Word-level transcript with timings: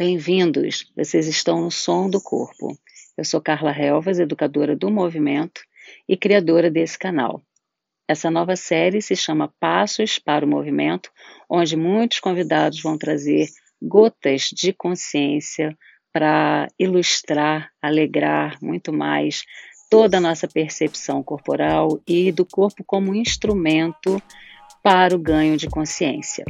Bem-vindos, 0.00 0.90
vocês 0.96 1.26
estão 1.26 1.60
no 1.60 1.70
Som 1.70 2.08
do 2.08 2.22
Corpo. 2.22 2.74
Eu 3.18 3.22
sou 3.22 3.38
Carla 3.38 3.70
Helvas, 3.70 4.18
educadora 4.18 4.74
do 4.74 4.90
movimento 4.90 5.60
e 6.08 6.16
criadora 6.16 6.70
desse 6.70 6.98
canal. 6.98 7.42
Essa 8.08 8.30
nova 8.30 8.56
série 8.56 9.02
se 9.02 9.14
chama 9.14 9.52
Passos 9.60 10.18
para 10.18 10.42
o 10.42 10.48
Movimento, 10.48 11.10
onde 11.50 11.76
muitos 11.76 12.18
convidados 12.18 12.80
vão 12.80 12.96
trazer 12.96 13.48
gotas 13.82 14.44
de 14.44 14.72
consciência 14.72 15.76
para 16.10 16.66
ilustrar, 16.78 17.68
alegrar 17.82 18.56
muito 18.62 18.94
mais 18.94 19.42
toda 19.90 20.16
a 20.16 20.20
nossa 20.20 20.48
percepção 20.48 21.22
corporal 21.22 22.00
e 22.08 22.32
do 22.32 22.46
corpo 22.46 22.82
como 22.86 23.14
instrumento 23.14 24.18
para 24.82 25.14
o 25.14 25.18
ganho 25.18 25.58
de 25.58 25.68
consciência. 25.68 26.46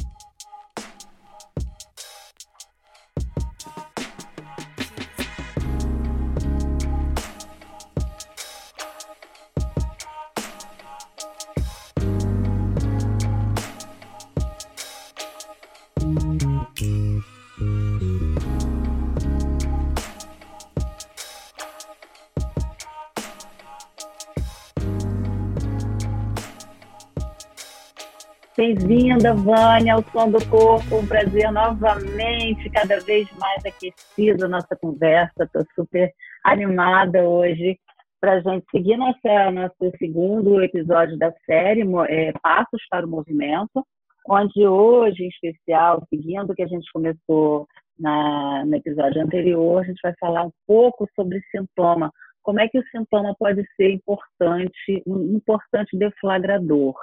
Bem-vinda, 28.60 29.32
Vânia, 29.32 29.94
ao 29.94 30.04
Som 30.12 30.30
do 30.30 30.50
Corpo. 30.50 30.96
Um 30.98 31.06
prazer 31.06 31.50
novamente, 31.50 32.68
cada 32.68 33.00
vez 33.00 33.26
mais 33.38 33.64
aquecida 33.64 34.44
a 34.44 34.48
nossa 34.50 34.76
conversa. 34.76 35.44
Estou 35.44 35.64
super 35.74 36.12
animada 36.44 37.26
hoje 37.26 37.80
para 38.20 38.34
a 38.34 38.40
gente 38.40 38.66
seguir 38.70 38.98
nossa, 38.98 39.50
nosso 39.50 39.96
segundo 39.96 40.62
episódio 40.62 41.16
da 41.16 41.32
série 41.46 41.80
é, 42.10 42.32
Passos 42.42 42.82
para 42.90 43.06
o 43.06 43.08
Movimento, 43.08 43.82
onde 44.28 44.66
hoje, 44.66 45.24
em 45.24 45.28
especial, 45.28 46.06
seguindo 46.10 46.50
o 46.50 46.54
que 46.54 46.62
a 46.62 46.68
gente 46.68 46.86
começou 46.92 47.66
na, 47.98 48.62
no 48.66 48.76
episódio 48.76 49.22
anterior, 49.22 49.80
a 49.80 49.86
gente 49.86 50.00
vai 50.02 50.12
falar 50.20 50.44
um 50.44 50.52
pouco 50.66 51.08
sobre 51.16 51.40
sintoma. 51.50 52.12
Como 52.42 52.60
é 52.60 52.68
que 52.68 52.78
o 52.78 52.84
sintoma 52.90 53.34
pode 53.38 53.64
ser 53.74 53.90
importante, 53.90 55.02
um 55.06 55.34
importante 55.34 55.96
deflagrador? 55.96 56.94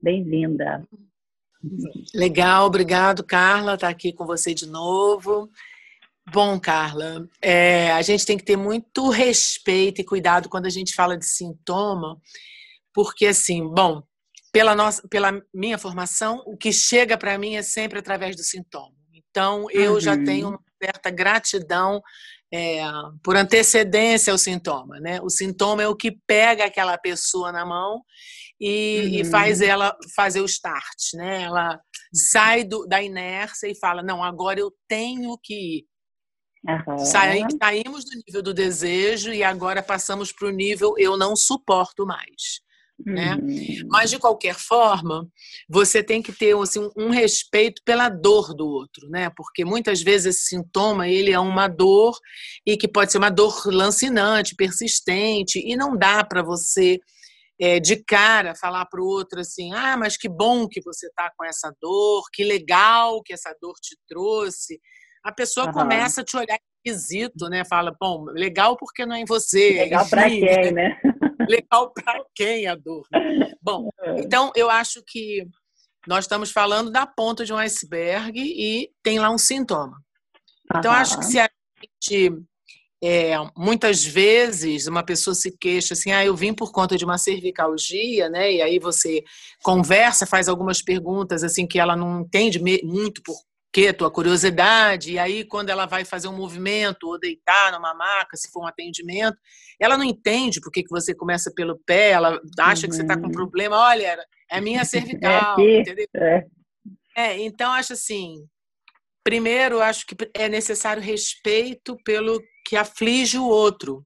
Bem-vinda. 0.00 0.86
Legal, 2.14 2.66
obrigado, 2.66 3.24
Carla, 3.24 3.74
estar 3.74 3.88
tá 3.88 3.90
aqui 3.90 4.12
com 4.12 4.24
você 4.24 4.54
de 4.54 4.66
novo. 4.66 5.50
Bom, 6.32 6.60
Carla, 6.60 7.28
é, 7.42 7.90
a 7.90 8.02
gente 8.02 8.24
tem 8.24 8.36
que 8.36 8.44
ter 8.44 8.56
muito 8.56 9.08
respeito 9.10 10.00
e 10.00 10.04
cuidado 10.04 10.48
quando 10.48 10.66
a 10.66 10.70
gente 10.70 10.94
fala 10.94 11.18
de 11.18 11.26
sintoma, 11.26 12.20
porque 12.94 13.26
assim, 13.26 13.66
bom, 13.66 14.02
pela 14.52 14.74
nossa, 14.74 15.06
pela 15.08 15.42
minha 15.52 15.78
formação, 15.78 16.42
o 16.46 16.56
que 16.56 16.72
chega 16.72 17.18
para 17.18 17.36
mim 17.36 17.56
é 17.56 17.62
sempre 17.62 17.98
através 17.98 18.36
do 18.36 18.42
sintoma. 18.42 18.94
Então, 19.12 19.68
eu 19.70 19.94
uhum. 19.94 20.00
já 20.00 20.16
tenho 20.16 20.50
uma 20.50 20.60
certa 20.80 21.10
gratidão 21.10 22.00
é, 22.52 22.80
por 23.22 23.36
antecedência 23.36 24.32
ao 24.32 24.38
sintoma, 24.38 25.00
né? 25.00 25.20
O 25.22 25.28
sintoma 25.28 25.82
é 25.82 25.88
o 25.88 25.96
que 25.96 26.12
pega 26.26 26.64
aquela 26.64 26.96
pessoa 26.96 27.50
na 27.50 27.64
mão 27.64 28.02
e, 28.60 29.00
uhum. 29.00 29.14
e, 29.20 29.24
faz 29.24 29.60
ela 29.60 29.96
fazer 30.16 30.40
o 30.40 30.46
start, 30.46 31.14
né? 31.14 31.42
Ela 31.42 31.80
sai 32.12 32.64
do, 32.64 32.86
da 32.86 33.02
inércia 33.02 33.68
e 33.68 33.74
fala: 33.74 34.02
não, 34.02 34.22
agora 34.22 34.58
eu 34.58 34.72
tenho 34.88 35.38
que 35.42 35.54
ir. 35.54 35.84
Uhum. 36.66 36.98
saímos 36.98 38.04
do 38.04 38.20
nível 38.26 38.42
do 38.42 38.52
desejo 38.52 39.32
e 39.32 39.44
agora 39.44 39.80
passamos 39.80 40.32
para 40.32 40.48
o 40.48 40.50
nível 40.50 40.92
eu 40.98 41.16
não 41.16 41.36
suporto 41.36 42.04
mais. 42.04 42.60
Né? 43.06 43.36
Uhum. 43.36 43.88
Mas 43.88 44.10
de 44.10 44.18
qualquer 44.18 44.56
forma, 44.56 45.28
você 45.68 46.02
tem 46.02 46.20
que 46.20 46.32
ter 46.32 46.56
assim, 46.56 46.90
um 46.96 47.10
respeito 47.10 47.80
pela 47.84 48.08
dor 48.08 48.52
do 48.54 48.66
outro, 48.66 49.08
né? 49.08 49.30
Porque 49.36 49.64
muitas 49.64 50.02
vezes 50.02 50.34
esse 50.34 50.48
sintoma 50.48 51.08
ele 51.08 51.30
é 51.30 51.38
uma 51.38 51.68
dor 51.68 52.18
e 52.66 52.76
que 52.76 52.88
pode 52.88 53.12
ser 53.12 53.18
uma 53.18 53.30
dor 53.30 53.62
lancinante, 53.66 54.56
persistente 54.56 55.60
e 55.64 55.76
não 55.76 55.96
dá 55.96 56.24
para 56.24 56.42
você 56.42 56.98
é, 57.60 57.80
de 57.80 58.02
cara 58.04 58.54
falar 58.54 58.86
para 58.86 59.00
o 59.00 59.06
outro 59.06 59.40
assim: 59.40 59.72
ah, 59.72 59.96
mas 59.96 60.16
que 60.16 60.28
bom 60.28 60.68
que 60.68 60.80
você 60.80 61.06
está 61.06 61.30
com 61.36 61.44
essa 61.44 61.72
dor, 61.80 62.24
que 62.32 62.44
legal 62.44 63.22
que 63.22 63.32
essa 63.32 63.54
dor 63.60 63.74
te 63.80 63.96
trouxe. 64.08 64.80
A 65.24 65.32
pessoa 65.32 65.66
uhum. 65.66 65.72
começa 65.72 66.20
a 66.20 66.24
te 66.24 66.36
olhar 66.36 66.58
esquisito, 66.84 67.48
né? 67.48 67.64
Fala, 67.64 67.94
bom, 68.00 68.24
legal 68.30 68.76
porque 68.76 69.04
não 69.04 69.16
é 69.16 69.20
em 69.20 69.24
você. 69.24 69.70
Legal 69.72 70.08
para 70.08 70.28
quem, 70.28 70.72
né? 70.72 71.00
Legal 71.48 71.92
para 71.92 72.24
quem 72.34 72.66
a 72.66 72.74
dor. 72.74 73.06
Né? 73.10 73.52
Bom, 73.62 73.88
é. 74.02 74.20
então 74.20 74.52
eu 74.54 74.68
acho 74.68 75.02
que 75.06 75.46
nós 76.06 76.24
estamos 76.24 76.50
falando 76.50 76.90
da 76.90 77.06
ponta 77.06 77.44
de 77.44 77.52
um 77.52 77.58
iceberg 77.58 78.38
e 78.38 78.90
tem 79.02 79.18
lá 79.18 79.30
um 79.30 79.38
sintoma. 79.38 79.96
Então, 80.76 80.92
uhum. 80.92 80.98
acho 80.98 81.18
que 81.18 81.24
se 81.24 81.38
a 81.38 81.48
gente 81.82 82.30
é, 83.02 83.32
muitas 83.56 84.04
vezes 84.04 84.86
uma 84.86 85.04
pessoa 85.04 85.34
se 85.34 85.56
queixa 85.56 85.94
assim, 85.94 86.10
ah, 86.10 86.24
eu 86.24 86.34
vim 86.34 86.52
por 86.52 86.72
conta 86.72 86.96
de 86.96 87.04
uma 87.04 87.16
cervicalgia, 87.16 88.28
né? 88.28 88.52
E 88.52 88.62
aí 88.62 88.78
você 88.78 89.22
conversa, 89.62 90.26
faz 90.26 90.48
algumas 90.48 90.82
perguntas 90.82 91.44
assim 91.44 91.66
que 91.66 91.78
ela 91.78 91.94
não 91.94 92.22
entende 92.22 92.58
muito 92.82 93.22
por 93.22 93.36
que 93.72 93.92
tua 93.92 94.10
curiosidade, 94.10 95.12
e 95.12 95.18
aí 95.18 95.44
quando 95.44 95.68
ela 95.68 95.86
vai 95.86 96.04
fazer 96.04 96.26
um 96.26 96.36
movimento 96.36 97.04
ou 97.04 97.18
deitar 97.18 97.70
numa 97.70 97.94
maca, 97.94 98.36
se 98.36 98.50
for 98.50 98.62
um 98.62 98.66
atendimento, 98.66 99.36
ela 99.78 99.96
não 99.96 100.04
entende 100.04 100.60
por 100.60 100.72
que 100.72 100.82
você 100.88 101.14
começa 101.14 101.52
pelo 101.54 101.78
pé, 101.86 102.10
ela 102.10 102.40
acha 102.58 102.86
uhum. 102.86 102.90
que 102.90 102.96
você 102.96 103.02
está 103.02 103.16
com 103.16 103.26
um 103.26 103.30
problema, 103.30 103.76
olha, 103.76 104.18
é 104.50 104.56
a 104.56 104.60
minha 104.60 104.84
cervical, 104.86 105.60
é 105.60 105.80
entendeu? 105.80 106.06
É. 106.16 106.46
é, 107.16 107.40
então 107.40 107.70
acho 107.70 107.92
assim, 107.92 108.36
primeiro 109.22 109.82
acho 109.82 110.06
que 110.06 110.16
é 110.34 110.48
necessário 110.48 111.02
respeito 111.02 111.96
pelo 112.02 112.40
que 112.68 112.76
aflige 112.76 113.38
o 113.38 113.46
outro. 113.46 114.04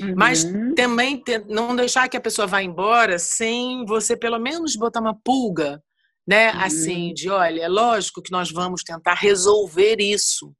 Uhum. 0.00 0.14
Mas 0.16 0.44
também 0.74 1.22
não 1.46 1.76
deixar 1.76 2.08
que 2.08 2.16
a 2.16 2.20
pessoa 2.20 2.46
vá 2.46 2.62
embora 2.62 3.18
sem 3.18 3.84
você 3.84 4.16
pelo 4.16 4.38
menos 4.38 4.76
botar 4.76 5.00
uma 5.00 5.14
pulga, 5.22 5.82
né? 6.26 6.52
Uhum. 6.52 6.60
Assim, 6.60 7.12
de 7.12 7.28
olha, 7.28 7.62
é 7.62 7.68
lógico 7.68 8.22
que 8.22 8.32
nós 8.32 8.50
vamos 8.50 8.82
tentar 8.82 9.14
resolver 9.14 9.96
isso. 10.00 10.54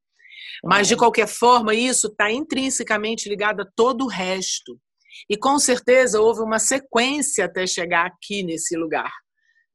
Mas 0.63 0.89
de 0.89 0.97
qualquer 0.97 1.29
forma, 1.29 1.75
isso 1.75 2.09
está 2.09 2.31
intrinsecamente 2.31 3.29
ligado 3.29 3.63
a 3.63 3.69
todo 3.77 4.05
o 4.05 4.09
resto. 4.09 4.79
E 5.31 5.37
com 5.37 5.59
certeza 5.59 6.21
houve 6.21 6.43
uma 6.43 6.59
sequência 6.59 7.45
até 7.45 7.67
chegar 7.67 8.07
aqui 8.07 8.43
nesse 8.43 8.77
lugar. 8.77 9.13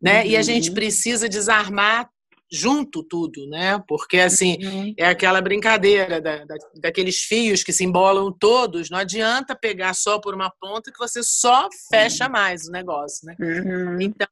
Né? 0.01 0.21
Uhum. 0.21 0.27
E 0.27 0.37
a 0.37 0.41
gente 0.41 0.69
uhum. 0.69 0.75
precisa 0.75 1.27
desarmar 1.27 2.07
junto 2.51 3.03
tudo, 3.03 3.47
né? 3.47 3.81
Porque 3.87 4.19
assim 4.19 4.57
uhum. 4.63 4.93
é 4.97 5.07
aquela 5.07 5.41
brincadeira 5.41 6.21
da, 6.21 6.45
da, 6.45 6.55
daqueles 6.79 7.21
fios 7.21 7.63
que 7.63 7.73
se 7.73 7.83
embolam 7.83 8.31
todos. 8.31 8.89
Não 8.89 8.99
adianta 8.99 9.55
pegar 9.55 9.93
só 9.93 10.19
por 10.19 10.35
uma 10.35 10.51
ponta 10.61 10.91
que 10.91 10.99
você 10.99 11.23
só 11.23 11.67
fecha 11.89 12.29
mais 12.29 12.67
o 12.67 12.71
negócio, 12.71 13.25
né? 13.25 13.35
Uhum. 13.39 14.01
Então 14.01 14.27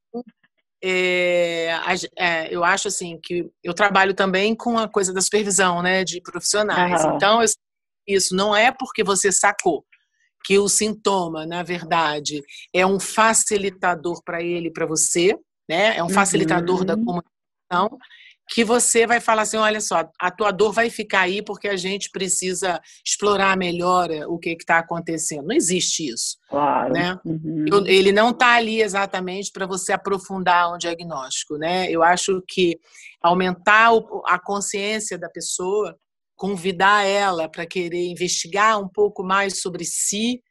é, 0.83 1.75
é, 2.17 2.53
eu 2.53 2.63
acho 2.63 2.87
assim 2.87 3.19
que 3.21 3.49
eu 3.63 3.73
trabalho 3.73 4.13
também 4.13 4.55
com 4.55 4.77
a 4.77 4.87
coisa 4.87 5.13
da 5.13 5.21
supervisão, 5.21 5.81
né? 5.81 6.03
De 6.03 6.21
profissionais. 6.21 7.03
Uhum. 7.03 7.15
Então 7.15 7.41
eu, 7.41 7.47
isso 8.07 8.35
não 8.35 8.55
é 8.55 8.71
porque 8.71 9.03
você 9.03 9.31
sacou 9.31 9.85
que 10.43 10.57
o 10.57 10.67
sintoma, 10.67 11.45
na 11.45 11.61
verdade, 11.61 12.43
é 12.73 12.85
um 12.85 12.99
facilitador 12.99 14.23
para 14.23 14.41
ele, 14.41 14.71
para 14.71 14.87
você, 14.87 15.37
né? 15.69 15.97
É 15.97 16.03
um 16.03 16.09
facilitador 16.09 16.79
uhum. 16.79 16.85
da 16.85 16.95
comunicação 16.95 17.40
que 18.53 18.65
você 18.65 19.07
vai 19.07 19.21
falar 19.21 19.43
assim, 19.43 19.55
olha 19.55 19.79
só, 19.79 20.09
a 20.19 20.29
tua 20.29 20.51
dor 20.51 20.73
vai 20.73 20.89
ficar 20.89 21.21
aí 21.21 21.41
porque 21.41 21.69
a 21.69 21.77
gente 21.77 22.09
precisa 22.11 22.81
explorar 23.05 23.55
melhor 23.55 24.09
o 24.27 24.37
que 24.37 24.49
está 24.49 24.79
acontecendo. 24.79 25.47
Não 25.47 25.55
existe 25.55 26.09
isso. 26.09 26.37
Claro. 26.49 26.93
Né? 26.93 27.17
Uhum. 27.23 27.85
Ele 27.85 28.11
não 28.11 28.31
está 28.31 28.55
ali 28.55 28.81
exatamente 28.81 29.51
para 29.53 29.65
você 29.65 29.93
aprofundar 29.93 30.73
um 30.73 30.77
diagnóstico. 30.77 31.57
Né? 31.57 31.89
Eu 31.89 32.03
acho 32.03 32.43
que 32.45 32.77
aumentar 33.21 33.91
a 34.27 34.37
consciência 34.37 35.17
da 35.17 35.29
pessoa, 35.29 35.95
convidar 36.35 37.05
ela 37.05 37.47
para 37.47 37.65
querer 37.65 38.09
investigar 38.09 38.81
um 38.81 38.89
pouco 38.89 39.23
mais 39.23 39.61
sobre 39.61 39.85
si, 39.85 40.41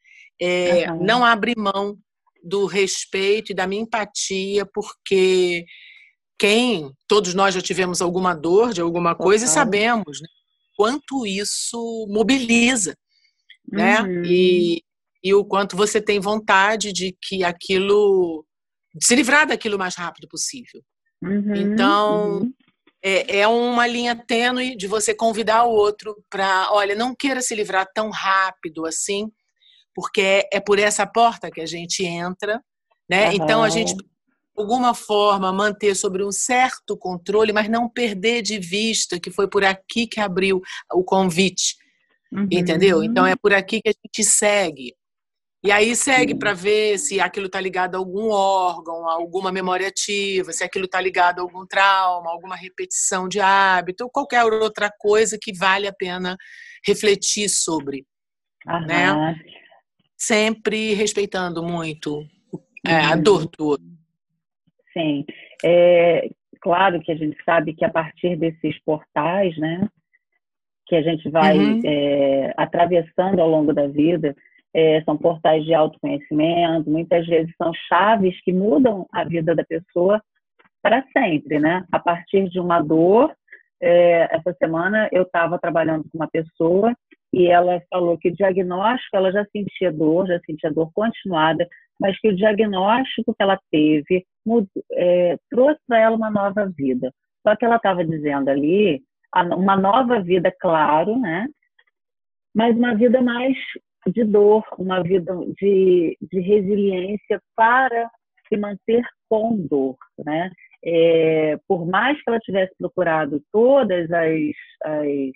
é, 0.41 0.91
uhum. 0.91 1.05
não 1.05 1.23
abrir 1.23 1.55
mão 1.55 1.99
do 2.43 2.65
respeito 2.65 3.53
e 3.53 3.55
da 3.55 3.67
minha 3.67 3.83
empatia, 3.83 4.65
porque 4.73 5.67
quem, 6.41 6.91
todos 7.07 7.35
nós 7.35 7.55
já 7.55 7.61
tivemos 7.61 8.01
alguma 8.01 8.33
dor 8.33 8.73
de 8.73 8.81
alguma 8.81 9.15
coisa 9.15 9.45
e 9.45 9.49
sabemos 9.49 10.23
né, 10.23 10.29
quanto 10.75 11.27
isso 11.27 12.07
mobiliza, 12.09 12.97
né? 13.71 14.01
Uhum. 14.01 14.23
E, 14.25 14.83
e 15.23 15.35
o 15.35 15.45
quanto 15.45 15.77
você 15.77 16.01
tem 16.01 16.19
vontade 16.19 16.95
de 16.95 17.15
que 17.21 17.45
aquilo, 17.45 18.43
de 18.95 19.05
se 19.05 19.15
livrar 19.15 19.47
daquilo 19.47 19.77
o 19.77 19.79
mais 19.79 19.95
rápido 19.95 20.27
possível. 20.29 20.83
Uhum. 21.23 21.55
Então, 21.55 22.39
uhum. 22.39 22.53
é, 23.05 23.41
é 23.41 23.47
uma 23.47 23.87
linha 23.87 24.17
tênue 24.17 24.75
de 24.75 24.87
você 24.87 25.15
convidar 25.15 25.65
o 25.65 25.73
outro 25.73 26.17
para, 26.31 26.73
olha, 26.73 26.95
não 26.95 27.15
queira 27.15 27.43
se 27.43 27.55
livrar 27.55 27.87
tão 27.95 28.09
rápido 28.09 28.87
assim, 28.87 29.31
porque 29.95 30.49
é, 30.51 30.59
por 30.59 30.79
essa 30.79 31.07
porta 31.07 31.51
que 31.51 31.61
a 31.61 31.67
gente 31.67 32.03
entra, 32.03 32.63
né? 33.11 33.29
Uhum. 33.29 33.35
Então 33.35 33.63
a 33.63 33.69
gente 33.69 33.95
alguma 34.61 34.95
forma 34.95 35.53
manter 35.53 35.95
sobre 35.95 36.25
um 36.25 36.31
certo 36.31 36.97
controle, 36.97 37.53
mas 37.53 37.69
não 37.69 37.89
perder 37.89 38.43
de 38.43 38.59
vista 38.59 39.19
que 39.19 39.31
foi 39.31 39.49
por 39.49 39.65
aqui 39.65 40.07
que 40.07 40.21
abriu 40.21 40.61
o 40.93 41.03
convite. 41.03 41.77
Uhum. 42.33 42.47
Entendeu? 42.51 43.03
Então 43.03 43.27
é 43.27 43.35
por 43.35 43.53
aqui 43.53 43.81
que 43.83 43.89
a 43.89 43.93
gente 43.93 44.25
segue. 44.25 44.95
E 45.63 45.71
aí 45.71 45.95
segue 45.95 46.35
para 46.35 46.55
ver 46.55 46.99
se 46.99 47.21
aquilo 47.21 47.47
está 47.47 47.61
ligado 47.61 47.95
a 47.95 47.99
algum 47.99 48.31
órgão, 48.31 49.07
a 49.07 49.13
alguma 49.13 49.53
memória 49.53 49.89
ativa, 49.89 50.53
se 50.53 50.65
aquilo 50.65 50.87
está 50.87 50.99
ligado 50.99 51.41
a 51.41 51.43
algum 51.43 51.67
trauma, 51.67 52.31
alguma 52.31 52.57
repetição 52.57 53.29
de 53.29 53.41
hábito, 53.41 54.05
ou 54.05 54.11
qualquer 54.11 54.43
outra 54.45 54.91
coisa 54.99 55.37
que 55.41 55.53
vale 55.53 55.87
a 55.87 55.93
pena 55.93 56.35
refletir 56.87 57.51
sobre. 57.51 58.07
Né? 58.87 59.35
Sempre 60.17 60.95
respeitando 60.95 61.63
muito 61.63 62.25
é, 62.87 62.97
a 62.97 63.11
uhum. 63.11 63.23
dor 63.23 63.47
do 63.47 63.67
outro. 63.67 64.00
Sim. 64.93 65.25
É, 65.65 66.29
claro 66.61 67.01
que 67.01 67.13
a 67.13 67.17
gente 67.17 67.37
sabe 67.45 67.75
que 67.75 67.85
a 67.85 67.91
partir 67.91 68.37
desses 68.37 68.79
portais, 68.85 69.57
né, 69.57 69.89
que 70.87 70.97
a 70.97 71.03
gente 71.03 71.29
vai 71.31 71.57
uhum. 71.57 71.81
é, 71.85 72.53
atravessando 72.57 73.41
ao 73.41 73.49
longo 73.49 73.73
da 73.73 73.87
vida, 73.87 74.35
é, 74.75 75.03
são 75.03 75.17
portais 75.17 75.65
de 75.65 75.75
autoconhecimento, 75.75 76.91
muitas 76.91 77.27
vezes 77.27 77.53
são 77.57 77.73
chaves 77.89 78.41
que 78.43 78.53
mudam 78.53 79.07
a 79.13 79.25
vida 79.25 79.55
da 79.55 79.65
pessoa 79.65 80.23
para 80.83 81.05
sempre, 81.17 81.59
né? 81.59 81.85
A 81.93 81.99
partir 81.99 82.49
de 82.49 82.59
uma 82.59 82.81
dor. 82.81 83.35
É, 83.83 84.29
essa 84.35 84.55
semana 84.55 85.09
eu 85.11 85.23
estava 85.23 85.59
trabalhando 85.59 86.05
com 86.11 86.19
uma 86.19 86.29
pessoa 86.29 86.95
e 87.33 87.47
ela 87.47 87.81
falou 87.89 88.19
que 88.19 88.31
diagnóstico, 88.31 89.17
ela 89.17 89.33
já 89.33 89.45
sentia 89.47 89.93
dor, 89.93 90.27
já 90.27 90.39
sentia 90.41 90.71
dor 90.71 90.91
continuada, 90.93 91.67
mas 92.01 92.19
que 92.19 92.29
o 92.29 92.37
diagnóstico 92.37 93.35
que 93.35 93.43
ela 93.43 93.61
teve 93.71 94.25
mudou, 94.45 94.69
é, 94.93 95.37
trouxe 95.51 95.81
para 95.87 95.99
ela 95.99 96.17
uma 96.17 96.31
nova 96.31 96.67
vida. 96.75 97.13
Só 97.47 97.55
que 97.55 97.65
ela 97.65 97.77
estava 97.77 98.05
dizendo 98.05 98.49
ali, 98.49 99.03
uma 99.57 99.77
nova 99.77 100.21
vida, 100.21 100.53
claro, 100.61 101.19
né? 101.19 101.47
Mas 102.55 102.77
uma 102.77 102.95
vida 102.95 103.21
mais 103.23 103.57
de 104.09 104.25
dor, 104.25 104.65
uma 104.79 105.03
vida 105.03 105.33
de, 105.61 106.17
de 106.21 106.41
resiliência 106.41 107.41
para 107.55 108.11
se 108.49 108.57
manter 108.57 109.05
com 109.29 109.57
dor, 109.57 109.97
né? 110.25 110.51
É, 110.83 111.59
por 111.69 111.87
mais 111.87 112.17
que 112.17 112.31
ela 112.31 112.41
tivesse 112.41 112.75
procurado 112.79 113.43
todas 113.53 114.11
as, 114.11 114.33
as 114.83 115.33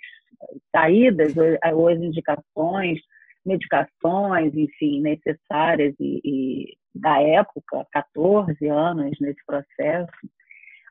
saídas 0.75 1.35
ou 1.75 1.89
as 1.89 1.99
indicações, 1.99 2.99
medicações, 3.45 4.55
enfim, 4.55 5.01
necessárias 5.01 5.95
e, 6.01 6.21
e 6.25 6.77
da 6.95 7.21
época, 7.21 7.87
14 7.93 8.67
anos 8.69 9.19
nesse 9.21 9.45
processo, 9.45 10.13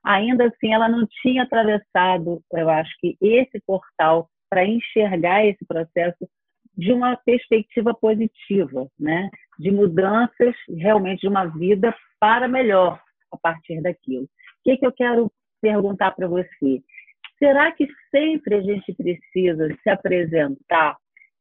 ainda 0.04 0.46
assim 0.46 0.74
ela 0.74 0.90
não 0.90 1.08
tinha 1.22 1.44
atravessado, 1.44 2.42
eu 2.52 2.70
acho 2.70 2.92
que 3.00 3.18
esse 3.22 3.60
portal 3.66 4.30
para 4.50 4.66
enxergar 4.66 5.46
esse 5.46 5.66
processo 5.66 6.30
de 6.78 6.92
uma 6.92 7.16
perspectiva 7.16 7.94
positiva, 7.94 8.88
né? 9.00 9.30
de 9.60 9.72
mudanças 9.72 10.56
realmente 10.78 11.22
de 11.22 11.28
uma 11.28 11.46
vida 11.46 11.96
para 12.20 12.48
melhor 12.48 13.02
a 13.32 13.38
partir 13.38 13.82
daquilo. 13.82 14.24
O 14.24 14.30
que, 14.64 14.78
que 14.78 14.86
eu 14.86 14.92
quero 14.92 15.32
perguntar 15.62 16.12
para 16.12 16.28
você? 16.28 16.82
Será 17.38 17.72
que 17.72 17.88
sempre 18.10 18.56
a 18.56 18.62
gente 18.62 18.94
precisa 18.94 19.68
se 19.82 19.90
apresentar, 19.90 20.98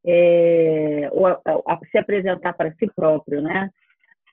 é, 0.06 1.08
ou 1.12 1.26
a, 1.26 1.40
a, 1.44 1.78
se 1.90 1.99
apresentar 1.99 2.52
para 2.54 2.72
si 2.75 2.87
próprio, 2.94 3.40
né? 3.40 3.70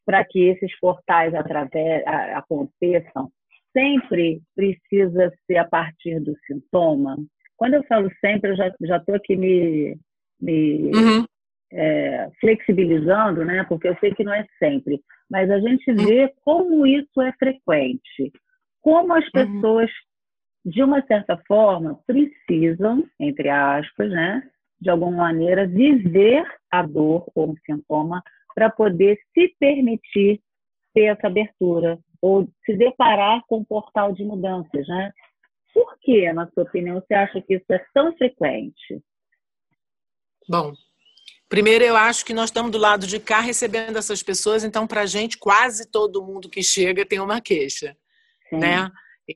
para 0.09 0.25
que 0.25 0.47
esses 0.47 0.75
portais 0.79 1.35
através, 1.35 2.03
a, 2.07 2.39
aconteçam? 2.39 3.31
Sempre 3.71 4.41
precisa 4.55 5.31
ser 5.45 5.57
a 5.57 5.65
partir 5.65 6.19
do 6.19 6.35
sintoma? 6.47 7.15
Quando 7.55 7.75
eu 7.75 7.83
falo 7.83 8.09
sempre, 8.19 8.49
eu 8.49 8.55
já 8.55 8.97
estou 8.97 9.13
aqui 9.13 9.35
me 9.35 9.95
me 10.41 10.89
uhum. 10.95 11.25
é, 11.71 12.29
flexibilizando, 12.39 13.45
né? 13.45 13.63
Porque 13.65 13.87
eu 13.87 13.95
sei 13.99 14.11
que 14.15 14.23
não 14.23 14.33
é 14.33 14.47
sempre, 14.57 14.99
mas 15.29 15.51
a 15.51 15.59
gente 15.59 15.91
uhum. 15.91 15.97
vê 15.97 16.33
como 16.43 16.87
isso 16.87 17.21
é 17.21 17.31
frequente, 17.33 18.31
como 18.81 19.13
as 19.13 19.25
uhum. 19.25 19.31
pessoas, 19.31 19.91
de 20.65 20.81
uma 20.81 21.05
certa 21.05 21.37
forma, 21.47 21.99
precisam, 22.07 23.05
entre 23.19 23.49
aspas, 23.49 24.09
né? 24.09 24.41
De 24.81 24.89
alguma 24.89 25.17
maneira, 25.17 25.67
viver 25.67 26.43
a 26.71 26.83
dor 26.83 27.29
ou 27.35 27.51
um 27.51 27.55
sintoma 27.65 28.23
para 28.55 28.69
poder 28.69 29.17
se 29.33 29.55
permitir 29.59 30.41
ter 30.93 31.05
essa 31.05 31.27
abertura 31.27 31.99
ou 32.21 32.47
se 32.65 32.75
deparar 32.75 33.41
com 33.47 33.59
um 33.59 33.63
portal 33.63 34.13
de 34.13 34.23
mudanças, 34.23 34.87
né? 34.87 35.11
Por 35.73 35.97
que, 36.01 36.31
na 36.33 36.49
sua 36.51 36.63
opinião, 36.63 36.99
você 36.99 37.13
acha 37.13 37.41
que 37.41 37.55
isso 37.55 37.65
é 37.71 37.85
tão 37.93 38.15
frequente? 38.17 39.01
Bom, 40.49 40.73
primeiro 41.47 41.83
eu 41.83 41.95
acho 41.95 42.25
que 42.25 42.33
nós 42.33 42.49
estamos 42.49 42.71
do 42.71 42.77
lado 42.77 43.05
de 43.05 43.19
cá 43.19 43.39
recebendo 43.39 43.97
essas 43.97 44.23
pessoas, 44.23 44.63
então 44.63 44.87
para 44.87 45.01
a 45.01 45.05
gente 45.05 45.37
quase 45.37 45.89
todo 45.89 46.25
mundo 46.25 46.49
que 46.49 46.63
chega 46.63 47.05
tem 47.05 47.19
uma 47.19 47.39
queixa, 47.39 47.95
Sim. 48.49 48.57
né? 48.57 48.89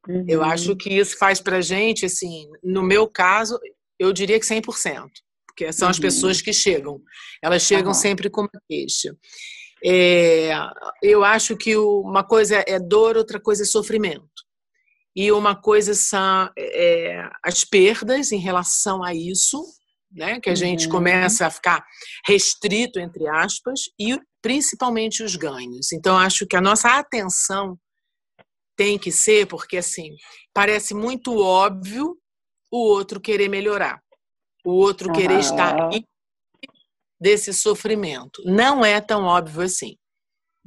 Uhum. 0.08 0.26
Eu 0.28 0.44
acho 0.44 0.76
que 0.76 0.90
isso 0.90 1.18
faz 1.18 1.40
para 1.40 1.58
a 1.58 1.62
gente, 1.62 2.06
assim, 2.06 2.50
no 2.64 2.82
meu 2.82 3.08
caso, 3.08 3.60
eu 4.00 4.12
diria 4.12 4.40
que 4.40 4.46
100%, 4.46 5.08
porque 5.54 5.72
são 5.72 5.88
uhum. 5.88 5.92
as 5.92 6.00
pessoas 6.00 6.42
que 6.42 6.52
chegam. 6.52 7.00
Elas 7.42 7.62
chegam 7.62 7.90
uhum. 7.90 7.94
sempre 7.94 8.30
com 8.30 8.42
uma 8.42 8.62
queixa. 8.68 9.16
É, 9.86 10.52
eu 11.02 11.24
acho 11.24 11.56
que 11.56 11.78
uma 11.78 12.24
coisa 12.24 12.64
é 12.68 12.80
dor, 12.80 13.16
outra 13.16 13.40
coisa 13.40 13.64
é 13.64 13.66
sofrimento. 13.66 14.28
E 15.16 15.32
uma 15.32 15.56
coisa 15.56 15.94
são 15.94 16.50
é, 16.58 17.30
as 17.44 17.64
perdas 17.64 18.32
em 18.32 18.40
relação 18.40 19.04
a 19.04 19.14
isso, 19.14 19.64
né? 20.12 20.40
que 20.40 20.50
a 20.50 20.56
gente 20.56 20.86
uhum. 20.86 20.92
começa 20.92 21.46
a 21.46 21.52
ficar 21.52 21.86
restrito, 22.26 23.00
entre 23.00 23.28
aspas, 23.28 23.82
e 24.00 24.20
principalmente 24.42 25.22
os 25.22 25.36
ganhos. 25.36 25.92
Então, 25.94 26.18
acho 26.18 26.48
que 26.48 26.56
a 26.56 26.62
nossa 26.62 26.98
atenção 26.98 27.78
tem 28.76 28.98
que 28.98 29.12
ser, 29.12 29.46
porque 29.46 29.78
assim, 29.78 30.16
parece 30.52 30.96
muito 30.96 31.38
óbvio 31.38 32.18
o 32.72 32.80
outro 32.80 33.22
querer 33.22 33.48
melhorar, 33.50 34.02
o 34.64 34.72
outro 34.72 35.10
uhum. 35.10 35.14
querer 35.14 35.40
estar 35.40 35.90
desse 37.20 37.54
sofrimento. 37.54 38.42
Não 38.46 38.84
é 38.84 39.00
tão 39.00 39.24
óbvio 39.24 39.62
assim. 39.62 39.96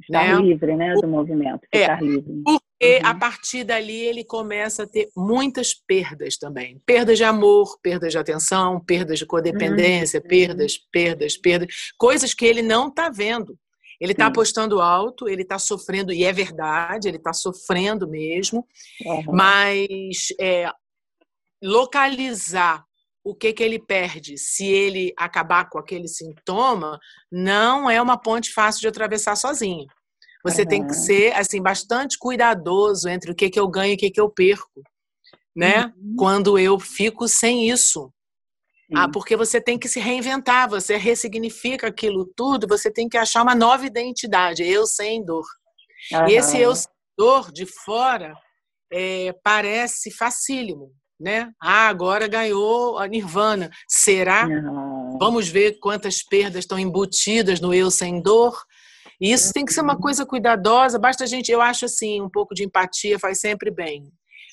Estar 0.01 0.35
né? 0.35 0.41
livre, 0.41 0.75
né, 0.75 0.93
do 0.93 1.07
movimento. 1.07 1.61
É, 1.71 1.95
livre. 1.99 2.41
Porque 2.43 2.99
uhum. 3.01 3.09
a 3.09 3.15
partir 3.15 3.63
dali 3.63 3.95
ele 3.95 4.23
começa 4.23 4.83
a 4.83 4.87
ter 4.87 5.09
muitas 5.15 5.73
perdas 5.73 6.37
também. 6.37 6.79
Perdas 6.85 7.17
de 7.17 7.23
amor, 7.23 7.79
perdas 7.81 8.11
de 8.11 8.17
atenção, 8.17 8.79
perdas 8.79 9.19
de 9.19 9.25
codependência, 9.25 10.19
uhum. 10.19 10.27
perdas, 10.27 10.77
perdas, 10.91 11.37
perdas. 11.37 11.67
Coisas 11.97 12.33
que 12.33 12.45
ele 12.45 12.61
não 12.61 12.89
está 12.89 13.09
vendo. 13.09 13.57
Ele 13.99 14.11
está 14.11 14.27
apostando 14.27 14.79
alto, 14.79 15.27
ele 15.27 15.41
está 15.41 15.57
sofrendo, 15.57 16.13
e 16.13 16.23
é 16.23 16.31
verdade, 16.31 17.07
ele 17.07 17.17
está 17.17 17.33
sofrendo 17.33 18.07
mesmo, 18.07 18.63
uhum. 19.03 19.23
mas 19.33 20.27
é, 20.39 20.71
localizar 21.63 22.86
o 23.29 23.35
que, 23.35 23.51
que 23.51 23.61
ele 23.61 23.77
perde 23.77 24.37
se 24.37 24.65
ele 24.65 25.13
acabar 25.17 25.69
com 25.69 25.77
aquele 25.77 26.07
sintoma 26.07 26.97
não 27.29 27.89
é 27.89 28.01
uma 28.01 28.17
ponte 28.17 28.53
fácil 28.53 28.79
de 28.79 28.87
atravessar 28.87 29.35
sozinho. 29.35 29.85
Você 30.45 30.61
uhum. 30.61 30.67
tem 30.67 30.87
que 30.87 30.93
ser 30.93 31.35
assim 31.35 31.61
bastante 31.61 32.17
cuidadoso 32.17 33.09
entre 33.09 33.29
o 33.29 33.35
que, 33.35 33.49
que 33.49 33.59
eu 33.59 33.67
ganho 33.67 33.91
e 33.91 33.95
o 33.95 33.97
que, 33.97 34.11
que 34.11 34.21
eu 34.21 34.29
perco, 34.29 34.81
né? 35.53 35.87
Uhum. 35.97 36.15
Quando 36.17 36.57
eu 36.57 36.79
fico 36.79 37.27
sem 37.27 37.69
isso. 37.69 38.09
Ah, 38.95 39.09
porque 39.11 39.35
você 39.35 39.59
tem 39.59 39.77
que 39.77 39.89
se 39.89 39.99
reinventar, 39.99 40.69
você 40.69 40.95
ressignifica 40.95 41.87
aquilo 41.87 42.25
tudo, 42.33 42.65
você 42.65 42.89
tem 42.89 43.09
que 43.09 43.17
achar 43.17 43.43
uma 43.43 43.53
nova 43.53 43.85
identidade, 43.85 44.63
eu 44.63 44.87
sem 44.87 45.25
dor. 45.25 45.45
Uhum. 46.13 46.29
E 46.29 46.35
esse 46.35 46.57
eu 46.57 46.73
sem 46.73 46.89
dor 47.17 47.51
de 47.51 47.65
fora 47.65 48.33
é, 48.89 49.33
parece 49.43 50.09
facílimo, 50.11 50.93
né? 51.19 51.51
Ah, 51.61 51.87
agora 51.87 52.27
ganhou 52.27 52.97
a 52.97 53.07
Nirvana. 53.07 53.69
Será? 53.87 54.47
Vamos 55.19 55.47
ver 55.47 55.79
quantas 55.79 56.23
perdas 56.23 56.59
estão 56.59 56.77
embutidas 56.77 57.59
no 57.59 57.73
eu 57.73 57.89
sem 57.89 58.21
dor. 58.21 58.55
E 59.19 59.31
isso 59.31 59.51
tem 59.51 59.65
que 59.65 59.73
ser 59.73 59.81
uma 59.81 59.97
coisa 59.97 60.25
cuidadosa. 60.25 60.99
Basta 60.99 61.23
a 61.23 61.27
gente, 61.27 61.51
eu 61.51 61.61
acho 61.61 61.85
assim, 61.85 62.21
um 62.21 62.29
pouco 62.29 62.53
de 62.53 62.63
empatia 62.63 63.17
faz 63.17 63.39
sempre 63.39 63.71
bem. 63.71 64.11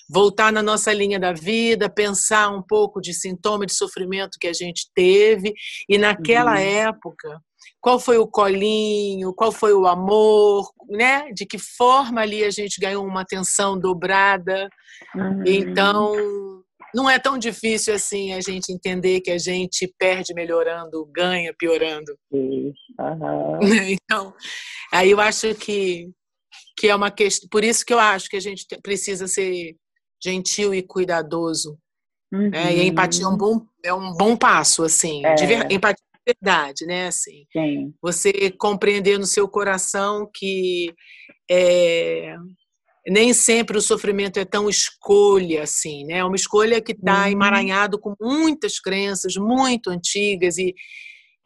Voltar 0.09 0.53
na 0.53 0.63
nossa 0.63 0.93
linha 0.93 1.19
da 1.19 1.33
vida, 1.33 1.89
pensar 1.89 2.51
um 2.51 2.63
pouco 2.63 3.01
de 3.01 3.15
sintoma 3.15 3.65
de 3.67 3.75
sofrimento 3.75 4.39
que 4.39 4.47
a 4.47 4.53
gente 4.53 4.91
teve 4.95 5.55
e 5.89 5.97
naquela 5.97 6.53
uhum. 6.53 6.59
época 6.59 7.41
qual 7.81 8.01
foi 8.01 8.19
o 8.19 8.27
colinho, 8.27 9.35
qual 9.35 9.53
foi 9.53 9.73
o 9.75 9.87
amor, 9.87 10.71
né? 10.89 11.31
De 11.33 11.45
que 11.47 11.59
forma 11.59 12.21
ali 12.21 12.45
a 12.45 12.51
gente 12.51 12.81
ganhou 12.81 13.05
uma 13.07 13.21
atenção 13.23 13.79
dobrada. 13.79 14.69
Uhum. 15.15 15.43
Então, 15.47 16.15
não 16.95 17.11
é 17.11 17.19
tão 17.19 17.37
difícil 17.37 17.95
assim 17.95 18.33
a 18.33 18.41
gente 18.41 18.73
entender 18.73 19.21
que 19.21 19.31
a 19.31 19.39
gente 19.39 19.93
perde 19.99 20.33
melhorando, 20.33 21.09
ganha 21.15 21.53
piorando. 21.59 22.17
Uhum. 22.31 22.73
Então, 24.11 24.35
aí 24.93 25.11
eu 25.11 25.21
acho 25.21 25.55
que 25.55 26.09
que 26.77 26.89
é 26.89 26.95
uma 26.95 27.11
questão, 27.11 27.49
por 27.49 27.63
isso 27.63 27.85
que 27.85 27.95
eu 27.95 27.99
acho 27.99 28.29
que 28.29 28.37
a 28.37 28.41
gente 28.41 28.67
precisa 28.83 29.29
ser 29.29 29.77
gentil 30.23 30.75
e 30.75 30.83
cuidadoso. 30.83 31.79
Uhum. 32.33 32.51
Né? 32.51 32.75
E 32.75 32.81
a 32.81 32.83
uhum. 32.83 32.89
empatia 32.89 33.25
é 33.25 33.29
um 33.29 33.37
bom, 33.37 33.67
é 33.85 33.95
um 33.95 34.13
bom 34.15 34.37
passo, 34.37 34.83
assim, 34.83 35.25
é. 35.25 35.35
de 35.35 35.47
ver, 35.47 35.71
empatia 35.71 36.05
verdade, 36.27 36.87
né? 36.87 37.07
Assim, 37.07 37.47
Sim. 37.53 37.95
Você 38.03 38.51
compreender 38.59 39.19
no 39.19 39.27
seu 39.27 39.49
coração 39.49 40.29
que 40.33 40.93
é, 41.51 42.37
nem 43.07 43.35
sempre 43.35 43.77
o 43.77 43.83
sofrimento 43.83 44.39
é 44.39 44.45
tão 44.45 44.69
escolha 44.69 45.63
assim, 45.63 46.05
né? 46.07 46.19
É 46.19 46.25
uma 46.25 46.37
escolha 46.37 46.81
que 46.81 46.93
está 46.93 47.25
uhum. 47.25 47.33
emaranhado 47.33 47.99
com 47.99 48.15
muitas 48.21 48.79
crenças 48.81 49.37
muito 49.37 49.91
antigas 49.91 50.57
e, 50.57 50.75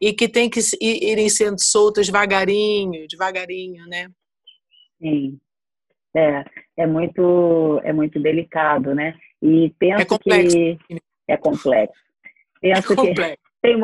e 0.00 0.12
que 0.12 0.28
tem 0.28 0.48
que 0.48 0.60
irem 0.80 1.28
sendo 1.28 1.56
soltas 1.58 2.06
devagarinho, 2.06 3.06
devagarinho, 3.08 3.84
né? 3.86 4.08
Sim. 5.00 5.38
É, 6.16 6.44
é 6.78 6.86
muito, 6.86 7.80
é 7.84 7.92
muito 7.92 8.20
delicado, 8.20 8.94
né? 8.94 9.14
E 9.42 9.72
penso 9.78 10.02
é 10.02 10.04
complexo. 10.04 10.56
que 10.56 10.78
é 11.28 11.36
complexo. 11.36 12.00
Penso 12.60 12.92
é 12.92 12.96
complexo. 12.96 13.36
que 13.36 13.60
tem, 13.62 13.76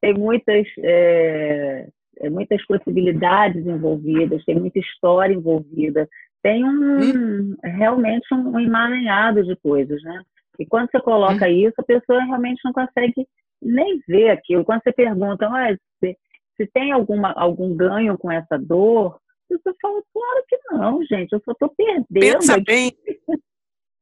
tem 0.00 0.14
muitas, 0.14 0.66
é, 0.78 1.88
é, 2.18 2.30
muitas 2.30 2.64
possibilidades 2.66 3.66
envolvidas, 3.66 4.44
tem 4.44 4.58
muita 4.58 4.78
história 4.78 5.34
envolvida, 5.34 6.08
tem 6.42 6.64
um 6.64 7.00
hum. 7.00 7.56
realmente 7.62 8.26
um 8.32 8.58
emaranhado 8.60 9.42
de 9.44 9.56
coisas, 9.56 10.02
né? 10.02 10.22
E 10.58 10.66
quando 10.66 10.90
você 10.90 11.00
coloca 11.00 11.46
hum. 11.46 11.52
isso, 11.52 11.74
a 11.78 11.84
pessoa 11.84 12.22
realmente 12.24 12.60
não 12.64 12.72
consegue 12.72 13.26
nem 13.62 14.00
ver 14.06 14.30
aquilo. 14.30 14.64
Quando 14.64 14.82
você 14.82 14.92
pergunta, 14.92 15.46
ah, 15.46 15.74
se, 16.00 16.16
se 16.56 16.66
tem 16.72 16.92
alguma, 16.92 17.32
algum 17.32 17.74
ganho 17.74 18.16
com 18.18 18.30
essa 18.30 18.58
dor, 18.58 19.18
pessoa 19.48 19.74
fala, 19.80 20.02
claro 20.12 20.44
que 20.48 20.58
não, 20.70 21.04
gente, 21.04 21.32
eu 21.32 21.42
só 21.44 21.52
estou 21.52 21.68
perdendo. 21.76 22.06
Pensa 22.12 22.58
bem. 22.60 22.92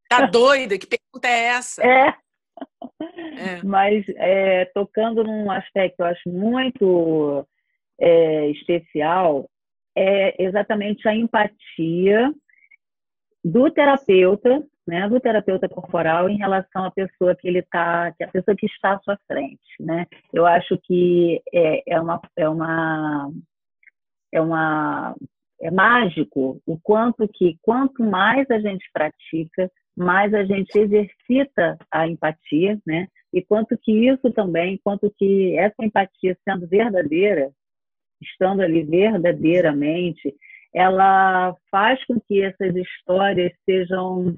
Tá 0.09 0.27
doida? 0.27 0.77
Que 0.77 0.87
pergunta 0.87 1.27
é 1.27 1.45
essa? 1.47 1.83
É. 1.83 2.15
é. 3.03 3.63
Mas 3.65 4.05
é, 4.17 4.65
tocando 4.67 5.25
num 5.25 5.51
aspecto 5.51 6.01
eu 6.01 6.07
acho 6.07 6.29
muito 6.29 7.47
é, 8.01 8.51
especial, 8.51 9.49
é 9.97 10.43
exatamente 10.43 11.07
a 11.07 11.15
empatia 11.15 12.33
do 13.45 13.71
terapeuta, 13.71 14.65
né, 14.87 15.09
do 15.09 15.21
terapeuta 15.21 15.69
corporal 15.69 16.29
em 16.29 16.37
relação 16.37 16.85
à 16.85 16.91
pessoa 16.91 17.35
que 17.35 17.47
ele 17.47 17.63
tá, 17.63 18.13
que 18.13 18.25
a 18.25 18.29
pessoa 18.29 18.57
que 18.57 18.67
está 18.67 18.95
à 18.95 19.01
sua 19.01 19.19
frente, 19.27 19.61
né? 19.81 20.07
Eu 20.33 20.47
acho 20.47 20.79
que 20.85 21.41
é, 21.53 21.95
é 21.95 22.01
uma 22.01 22.21
é 22.37 22.49
uma 22.49 23.31
é 24.33 24.41
uma 24.41 25.15
é 25.61 25.71
mágico 25.71 26.61
o 26.67 26.79
quanto 26.81 27.29
que 27.29 27.57
quanto 27.63 28.03
mais 28.03 28.51
a 28.51 28.59
gente 28.59 28.85
pratica, 28.93 29.71
mais 29.97 30.33
a 30.33 30.45
gente 30.45 30.77
exercita 30.79 31.79
a 31.91 32.09
empatia, 32.09 32.79
né? 32.87 33.09
E 33.33 33.43
quanto 33.43 33.77
que 33.79 33.93
isso 34.09 34.31
também, 34.33 34.81
quanto 34.83 35.13
que 35.19 35.57
essa 35.57 35.85
empatia 35.85 36.37
sendo 36.45 36.67
verdadeira, 36.67 37.51
estando 38.21 38.63
ali 38.63 38.83
verdadeiramente, 38.83 40.35
ela 40.75 41.55
faz 41.71 42.03
com 42.07 42.21
que 42.21 42.43
essas 42.43 42.75
histórias 42.75 43.53
sejam 43.65 44.35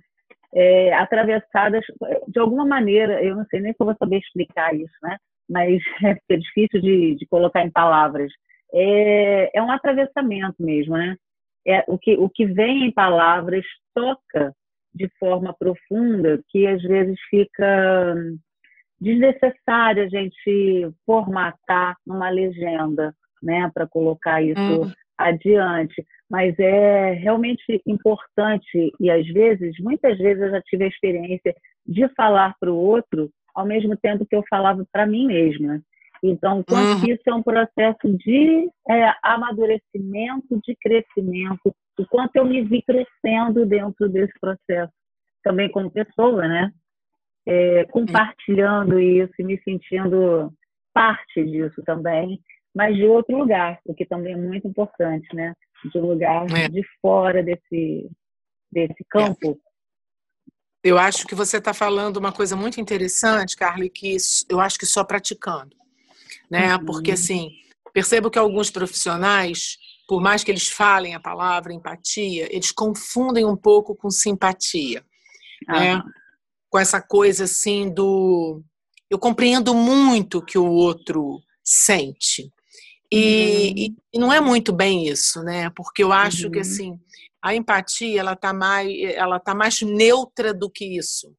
é, 0.55 0.93
atravessadas 0.95 1.85
de 2.29 2.39
alguma 2.39 2.65
maneira. 2.65 3.23
Eu 3.23 3.37
não 3.37 3.45
sei 3.47 3.61
nem 3.61 3.73
se 3.73 3.77
eu 3.81 3.87
vou 3.87 3.97
saber 3.97 4.19
explicar 4.19 4.75
isso, 4.75 4.95
né? 5.03 5.17
Mas 5.49 5.83
é 6.31 6.37
difícil 6.37 6.81
de, 6.81 7.15
de 7.17 7.27
colocar 7.27 7.65
em 7.65 7.71
palavras 7.71 8.33
é, 8.75 9.57
é 9.57 9.63
um 9.63 9.71
atravessamento 9.71 10.57
mesmo, 10.59 10.97
né? 10.97 11.17
É, 11.67 11.85
o, 11.87 11.97
que, 11.97 12.15
o 12.17 12.29
que 12.29 12.45
vem 12.45 12.85
em 12.85 12.93
palavras 12.93 13.65
toca 13.95 14.53
de 14.95 15.09
forma 15.19 15.55
profunda 15.59 16.41
que 16.49 16.67
às 16.67 16.83
vezes 16.83 17.19
fica 17.29 18.15
desnecessário 19.01 20.05
a 20.05 20.09
gente 20.09 20.91
formatar 21.05 21.97
numa 22.07 22.31
legenda, 22.31 23.15
né, 23.43 23.71
para 23.75 23.87
colocar 23.87 24.43
isso 24.43 24.61
uhum. 24.61 24.93
adiante. 25.19 26.05
Mas 26.31 26.59
é 26.59 27.13
realmente 27.13 27.83
importante 27.87 28.93
e 28.99 29.11
às 29.11 29.27
vezes, 29.27 29.75
muitas 29.81 30.17
vezes 30.19 30.43
eu 30.43 30.51
já 30.51 30.63
tive 30.63 30.85
a 30.85 30.89
experiência 30.89 31.55
de 31.87 32.09
falar 32.15 32.55
para 32.59 32.73
o 32.73 32.77
outro 32.77 33.31
ao 33.55 33.67
mesmo 33.67 33.97
tempo 33.97 34.27
que 34.27 34.35
eu 34.35 34.43
falava 34.49 34.85
para 34.91 35.07
mim 35.07 35.27
mesma. 35.27 35.81
Então, 36.27 36.63
quanto 36.63 37.03
uhum. 37.03 37.13
isso 37.13 37.23
é 37.27 37.35
um 37.35 37.43
processo 37.43 38.09
de 38.17 38.71
é, 38.89 39.15
amadurecimento, 39.23 40.59
de 40.65 40.75
crescimento, 40.81 41.75
o 41.99 42.07
quanto 42.07 42.37
eu 42.37 42.47
me 42.47 42.63
vi 42.63 42.81
crescendo 42.81 43.67
dentro 43.67 44.09
desse 44.09 44.33
processo, 44.41 44.91
também 45.43 45.71
como 45.71 45.91
pessoa, 45.91 46.49
né? 46.49 46.73
É, 47.47 47.85
compartilhando 47.91 48.99
isso 48.99 49.35
e 49.39 49.45
me 49.45 49.61
sentindo 49.63 50.51
parte 50.95 51.45
disso 51.45 51.83
também, 51.85 52.41
mas 52.75 52.97
de 52.97 53.05
outro 53.05 53.37
lugar, 53.37 53.79
o 53.85 53.95
que 53.95 54.07
também 54.07 54.33
é 54.33 54.37
muito 54.37 54.67
importante, 54.67 55.29
né? 55.37 55.53
De 55.93 55.99
um 55.99 56.07
lugar 56.07 56.47
é. 56.57 56.71
de 56.71 56.83
fora 57.03 57.43
desse, 57.43 58.09
desse 58.73 59.05
campo. 59.11 59.61
Eu 60.83 60.97
acho 60.97 61.27
que 61.27 61.35
você 61.35 61.59
está 61.59 61.75
falando 61.75 62.17
uma 62.17 62.33
coisa 62.33 62.57
muito 62.57 62.81
interessante, 62.81 63.57
Carly, 63.57 63.91
que 63.91 64.17
eu 64.49 64.59
acho 64.59 64.79
que 64.79 64.87
só 64.87 65.05
praticando 65.05 65.84
né? 66.51 66.77
Uhum. 66.77 66.85
Porque 66.85 67.13
assim, 67.13 67.51
percebo 67.93 68.31
que 68.31 68.39
alguns 68.39 68.71
profissionais, 68.71 69.77
por 70.07 70.21
mais 70.21 70.43
que 70.43 70.51
eles 70.51 70.69
falem 70.69 71.15
a 71.15 71.21
palavra 71.21 71.73
empatia, 71.73 72.49
eles 72.55 72.73
confundem 72.73 73.45
um 73.45 73.57
pouco 73.57 73.95
com 73.95 74.11
simpatia, 74.11 75.05
uhum. 75.69 75.75
né? 75.75 76.03
Com 76.71 76.79
essa 76.79 77.01
coisa 77.01 77.45
assim 77.45 77.93
do 77.93 78.63
eu 79.11 79.19
compreendo 79.19 79.75
muito 79.75 80.39
o 80.39 80.45
que 80.45 80.59
o 80.59 80.67
outro 80.67 81.41
sente. 81.63 82.53
E, 83.13 83.91
uhum. 83.91 83.97
e, 84.13 84.19
não 84.19 84.33
é 84.33 84.41
muito 84.41 84.73
bem 84.73 85.07
isso, 85.07 85.43
né? 85.43 85.71
Porque 85.71 86.03
eu 86.03 86.13
acho 86.13 86.51
que 86.51 86.57
uhum. 86.57 86.63
assim, 86.63 87.01
a 87.41 87.55
empatia 87.55 88.19
ela 88.19 88.35
tá 88.35 88.53
mais 88.53 88.89
ela 89.15 89.39
tá 89.39 89.55
mais 89.55 89.81
neutra 89.83 90.53
do 90.53 90.69
que 90.69 90.85
isso. 90.97 91.33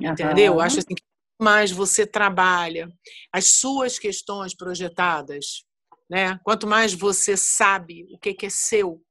Entendeu? 0.00 0.54
Eu 0.54 0.60
acho 0.60 0.78
assim 0.78 0.94
que 0.94 1.02
mais 1.40 1.70
você 1.70 2.06
trabalha 2.06 2.88
as 3.32 3.52
suas 3.52 3.98
questões 3.98 4.54
projetadas, 4.54 5.64
né? 6.08 6.38
Quanto 6.44 6.66
mais 6.66 6.92
você 6.92 7.36
sabe 7.36 8.06
o 8.12 8.18
que, 8.18 8.36
é 8.46 8.50
seu, 8.50 9.02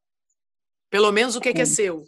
pelo 0.89 1.12
menos 1.12 1.36
o 1.36 1.41
que, 1.41 1.53
que 1.53 1.62
é 1.62 1.65
seu, 1.65 2.05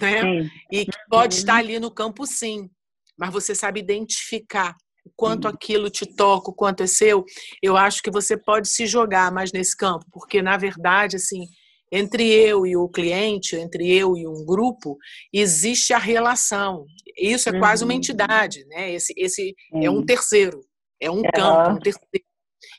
né? 0.00 0.48
E 0.70 0.84
que 0.84 0.98
pode 1.08 1.34
estar 1.34 1.54
uhum. 1.54 1.58
ali 1.58 1.78
no 1.78 1.90
campo, 1.90 2.26
sim, 2.26 2.70
mas 3.18 3.32
você 3.32 3.54
sabe 3.54 3.80
identificar 3.80 4.76
o 5.04 5.10
quanto 5.16 5.48
aquilo 5.48 5.90
te 5.90 6.06
toca, 6.06 6.50
o 6.50 6.54
quanto 6.54 6.82
é 6.82 6.86
seu. 6.86 7.24
Eu 7.62 7.76
acho 7.76 8.02
que 8.02 8.10
você 8.10 8.36
pode 8.36 8.68
se 8.68 8.86
jogar 8.86 9.32
mais 9.32 9.52
nesse 9.52 9.76
campo, 9.76 10.04
porque 10.12 10.40
na 10.42 10.56
verdade, 10.56 11.16
assim, 11.16 11.46
entre 11.90 12.30
eu 12.32 12.66
e 12.66 12.76
o 12.76 12.88
cliente, 12.88 13.56
entre 13.56 13.90
eu 13.90 14.16
e 14.16 14.26
um 14.26 14.44
grupo, 14.44 14.96
existe 15.32 15.92
a 15.92 15.98
relação. 15.98 16.84
Isso 17.16 17.48
é 17.48 17.52
uhum. 17.52 17.60
quase 17.60 17.84
uma 17.84 17.92
uhum. 17.92 17.98
entidade, 17.98 18.64
né? 18.66 18.92
Esse, 18.92 19.12
esse 19.16 19.54
é 19.74 19.90
um 19.90 20.04
terceiro, 20.04 20.60
é 21.00 21.10
um 21.10 21.22
campo, 21.22 21.70
um 21.72 21.78
terceiro. 21.78 22.28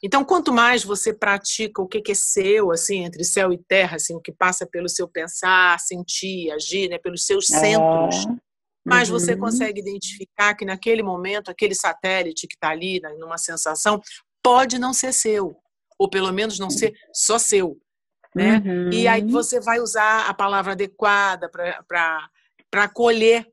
Então, 0.04 0.24
quanto 0.24 0.54
mais 0.54 0.84
você 0.84 1.14
pratica 1.14 1.82
o 1.82 1.88
que 1.88 2.12
é 2.12 2.16
seu, 2.16 2.72
assim, 2.72 3.04
entre 3.04 3.24
céu 3.24 3.52
e 3.52 3.58
terra, 3.58 3.96
assim, 3.96 4.16
o 4.16 4.22
que 4.22 4.32
passa 4.32 4.66
pelo 4.66 4.88
seu 4.88 5.08
pensar, 5.08 5.80
sentir, 5.80 6.52
agir, 6.52 6.90
né, 6.90 6.98
pelos 6.98 7.26
seus 7.26 7.48
centros, 7.48 8.26
uhum. 8.26 8.38
mais 8.86 9.10
você 9.10 9.34
uhum. 9.34 9.40
consegue 9.40 9.82
identificar 9.82 10.56
que 10.56 10.66
naquele 10.66 11.04
momento, 11.04 11.50
aquele 11.50 11.76
satélite 11.76 12.48
que 12.48 12.56
está 12.56 12.70
ali, 12.70 13.00
né, 13.02 13.10
numa 13.18 13.38
sensação, 13.38 14.02
pode 14.44 14.80
não 14.80 14.94
ser 14.94 15.14
seu, 15.14 15.56
ou 15.98 16.10
pelo 16.10 16.32
menos 16.32 16.60
não 16.60 16.70
ser 16.70 16.94
só 17.14 17.38
seu, 17.38 17.78
né? 18.36 18.62
Uhum. 18.66 18.90
E 18.92 19.08
aí 19.08 19.22
uhum. 19.22 19.30
você 19.30 19.60
vai 19.60 19.80
usar 19.80 20.28
a 20.28 20.34
palavra 20.34 20.74
adequada 20.74 21.50
para 21.50 22.30
acolher 22.84 23.48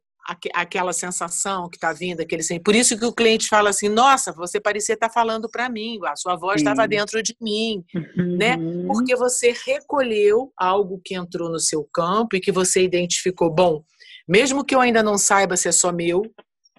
aquela 0.55 0.93
sensação 0.93 1.69
que 1.69 1.77
está 1.77 1.93
vindo, 1.93 2.21
aquele 2.21 2.43
Por 2.61 2.75
isso 2.75 2.99
que 2.99 3.05
o 3.05 3.13
cliente 3.13 3.49
fala 3.49 3.71
assim: 3.71 3.89
Nossa, 3.89 4.33
você 4.33 4.61
parecia 4.61 4.95
estar 4.95 5.09
tá 5.09 5.13
falando 5.15 5.49
para 5.49 5.69
mim, 5.69 5.99
a 6.05 6.17
sua 6.17 6.37
voz 6.37 6.61
estava 6.61 6.87
dentro 6.89 7.23
de 7.23 7.35
mim, 7.41 7.85
uhum. 7.95 8.37
né? 8.37 8.57
Porque 8.87 9.15
você 9.15 9.55
recolheu 9.65 10.53
algo 10.57 11.01
que 11.05 11.15
entrou 11.15 11.49
no 11.49 11.61
seu 11.61 11.85
campo 11.93 12.35
e 12.37 12.41
que 12.41 12.51
você 12.51 12.83
identificou. 12.83 13.51
Bom, 13.51 13.83
mesmo 14.29 14.65
que 14.65 14.75
eu 14.75 14.81
ainda 14.81 15.03
não 15.03 15.17
saiba 15.17 15.57
se 15.57 15.69
é 15.69 15.73
só 15.73 15.93
meu, 15.93 16.23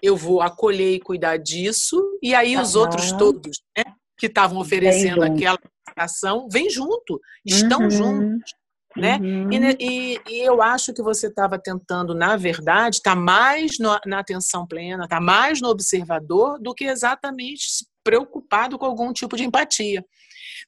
eu 0.02 0.16
vou 0.16 0.42
acolher 0.42 0.94
e 0.94 1.00
cuidar 1.00 1.38
disso, 1.38 2.18
e 2.22 2.34
aí 2.34 2.56
os 2.56 2.74
outros 2.74 3.12
todos, 3.12 3.62
né? 3.76 3.84
Que 4.18 4.26
estavam 4.26 4.58
oferecendo 4.58 5.22
aquela 5.22 5.58
ação 6.04 6.48
vem 6.50 6.68
junto, 6.70 7.20
estão 7.44 7.82
uhum. 7.82 7.90
juntos. 7.90 8.52
Né? 8.96 9.16
Uhum. 9.18 9.52
E, 9.52 9.76
e, 9.78 10.20
e, 10.28 10.40
eu 10.40 10.60
acho 10.60 10.92
que 10.92 11.02
você 11.02 11.28
estava 11.28 11.58
tentando, 11.58 12.14
na 12.14 12.36
verdade, 12.36 12.96
estar 12.96 13.14
tá 13.14 13.20
mais 13.20 13.78
no, 13.78 13.96
na 14.06 14.18
atenção 14.18 14.66
plena, 14.66 15.04
estar 15.04 15.18
tá 15.18 15.22
mais 15.22 15.60
no 15.60 15.68
observador 15.68 16.58
do 16.58 16.74
que 16.74 16.84
exatamente 16.84 17.66
preocupado 18.02 18.78
com 18.78 18.86
algum 18.86 19.12
tipo 19.12 19.36
de 19.36 19.44
empatia. 19.44 20.04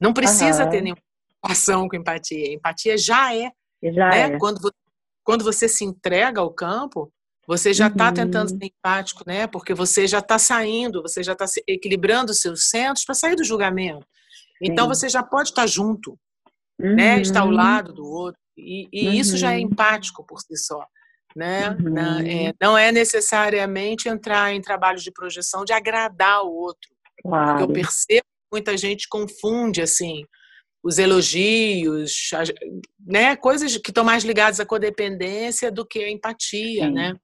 Não 0.00 0.12
precisa 0.12 0.64
uhum. 0.64 0.70
ter 0.70 0.80
nenhuma 0.82 1.02
ação 1.42 1.88
com 1.88 1.96
empatia. 1.96 2.52
Empatia 2.52 2.96
já 2.96 3.34
é. 3.34 3.50
Já 3.82 4.10
né? 4.10 4.20
é. 4.20 4.38
Quando, 4.38 4.60
quando 5.24 5.42
você 5.42 5.66
se 5.66 5.84
entrega 5.84 6.40
ao 6.40 6.52
campo, 6.52 7.10
você 7.46 7.72
já 7.72 7.88
está 7.88 8.08
uhum. 8.08 8.14
tentando 8.14 8.50
ser 8.50 8.64
empático, 8.64 9.24
né? 9.26 9.46
Porque 9.46 9.74
você 9.74 10.06
já 10.06 10.20
está 10.20 10.38
saindo, 10.38 11.02
você 11.02 11.22
já 11.22 11.32
está 11.32 11.46
equilibrando 11.66 12.30
os 12.30 12.40
seus 12.40 12.68
centros 12.68 13.04
para 13.04 13.14
sair 13.14 13.34
do 13.34 13.42
julgamento. 13.42 14.06
Então 14.60 14.86
você 14.86 15.08
já 15.08 15.22
pode 15.22 15.50
estar 15.50 15.66
junto, 15.66 16.18
uhum. 16.80 16.94
né? 16.94 17.20
Estar 17.20 17.40
ao 17.40 17.48
uhum. 17.48 17.54
lado 17.54 17.92
do 17.92 18.04
outro. 18.04 18.40
E, 18.56 18.88
e 18.92 19.08
uhum. 19.08 19.14
isso 19.14 19.36
já 19.36 19.52
é 19.52 19.56
uhum. 19.56 19.62
empático 19.62 20.24
por 20.26 20.40
si 20.40 20.56
só. 20.56 20.84
Né? 21.34 21.70
Não, 21.78 22.18
é, 22.18 22.48
uhum. 22.48 22.52
não 22.60 22.78
é 22.78 22.90
necessariamente 22.90 24.08
entrar 24.08 24.52
em 24.52 24.60
trabalhos 24.60 25.02
de 25.02 25.12
projeção 25.12 25.64
de 25.64 25.72
agradar 25.72 26.42
o 26.42 26.52
outro. 26.52 26.90
Claro. 27.22 27.58
Porque 27.58 27.62
eu 27.64 27.74
percebo 27.74 28.22
que 28.22 28.52
muita 28.52 28.76
gente 28.76 29.08
confunde 29.08 29.80
assim 29.80 30.24
os 30.82 30.98
elogios, 30.98 32.30
né, 32.98 33.36
coisas 33.36 33.76
que 33.76 33.90
estão 33.90 34.02
mais 34.02 34.24
ligadas 34.24 34.60
à 34.60 34.66
codependência 34.66 35.70
do 35.70 35.86
que 35.86 35.98
à 35.98 36.10
empatia, 36.10 36.86
Sim. 36.86 36.92
né? 36.92 37.14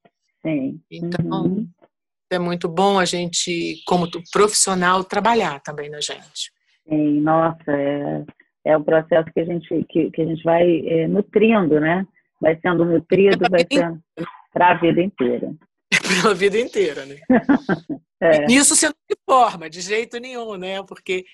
Sim. 0.45 0.81
Então, 0.91 1.43
uhum. 1.43 1.69
é 2.31 2.39
muito 2.39 2.69
bom 2.69 2.99
a 2.99 3.05
gente, 3.05 3.83
como 3.87 4.09
profissional, 4.31 5.03
trabalhar 5.03 5.61
também 5.61 5.89
na 5.89 6.01
gente. 6.01 6.53
Sim, 6.89 7.21
nossa, 7.21 7.71
é, 7.73 8.25
é 8.65 8.77
o 8.77 8.85
processo 8.85 9.31
que 9.33 9.41
a 9.41 9.45
gente, 9.45 9.85
que, 9.89 10.11
que 10.11 10.23
a 10.23 10.25
gente 10.25 10.43
vai 10.43 10.87
é, 10.87 11.09
nutrindo, 11.09 11.81
né? 11.81 12.07
Vai 12.41 12.59
sendo 12.61 12.85
nutrido, 12.85 13.45
é 13.47 13.49
vai 13.49 13.67
sendo 13.71 14.03
para 14.53 14.71
a 14.71 14.75
vida 14.75 15.03
inteira. 15.03 15.55
É 15.93 15.97
para 16.23 16.31
a 16.31 16.35
vida 16.35 16.59
inteira, 16.59 17.07
né? 17.07 17.17
é. 18.21 18.47
Nisso 18.47 18.75
você 18.75 18.87
não 18.87 18.95
se 19.11 19.19
forma 19.25 19.69
de 19.69 19.81
jeito 19.81 20.19
nenhum, 20.19 20.57
né? 20.57 20.83
Porque 20.83 21.25